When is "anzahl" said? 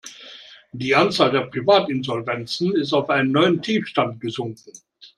0.95-1.31